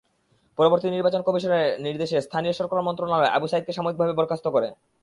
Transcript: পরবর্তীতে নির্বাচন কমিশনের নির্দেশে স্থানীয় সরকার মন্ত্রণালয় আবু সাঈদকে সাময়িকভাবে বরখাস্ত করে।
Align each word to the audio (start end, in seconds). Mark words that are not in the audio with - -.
পরবর্তীতে 0.57 0.93
নির্বাচন 0.95 1.21
কমিশনের 1.27 1.65
নির্দেশে 1.85 2.17
স্থানীয় 2.21 2.53
সরকার 2.55 2.85
মন্ত্রণালয় 2.87 3.33
আবু 3.35 3.47
সাঈদকে 3.47 3.75
সাময়িকভাবে 3.77 4.17
বরখাস্ত 4.17 4.45
করে। 4.55 4.67